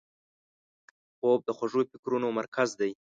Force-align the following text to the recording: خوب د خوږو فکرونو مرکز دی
خوب 1.17 1.39
د 1.45 1.49
خوږو 1.57 1.81
فکرونو 1.91 2.27
مرکز 2.39 2.69
دی 2.79 2.91